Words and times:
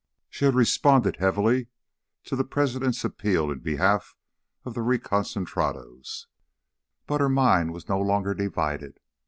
She 0.31 0.45
had 0.45 0.55
responded 0.55 1.17
heavily 1.17 1.67
to 2.23 2.35
the 2.35 2.43
President's 2.43 3.03
appeal 3.03 3.51
in 3.51 3.59
behalf 3.59 4.15
of 4.65 4.73
the 4.73 4.81
reconcentrados, 4.81 6.25
but 7.05 7.21
her 7.21 7.29
mind 7.29 7.71
was 7.71 7.87
no 7.87 7.99
longer 8.01 8.33
divided. 8.33 8.99